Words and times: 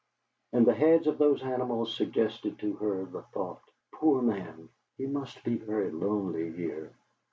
And 0.51 0.65
the 0.65 0.73
heads 0.73 1.05
of 1.05 1.19
those 1.19 1.43
animals 1.43 1.95
suggested 1.95 2.57
to 2.57 2.73
her 2.77 3.05
the 3.05 3.21
thought: 3.21 3.61
'Poor 3.93 4.23
man! 4.23 4.69
He 4.97 5.05
must 5.05 5.43
be 5.43 5.57
very 5.57 5.91
lonely 5.91 6.51
here.' 6.53 6.95